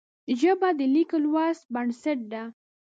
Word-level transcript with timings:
ژبه 0.39 0.69
د 0.77 0.81
لیک 0.93 1.11
لوست 1.23 1.63
بنسټ 1.73 2.19
ده 2.31 2.43